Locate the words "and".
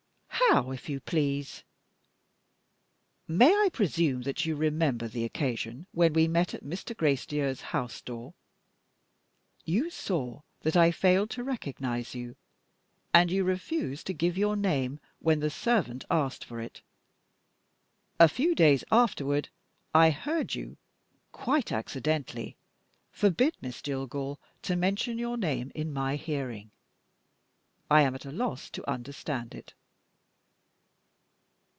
13.13-13.31